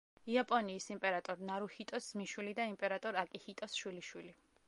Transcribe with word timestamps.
იაპონიის 0.35 0.87
იმპერატორ 0.93 1.43
ნარუჰიტოს 1.49 2.09
ძმისშვილი 2.13 2.55
და 2.61 2.67
იმპერატორ 2.71 3.21
აკიჰიტოს 3.27 3.79
შვილიშვილი. 3.83 4.35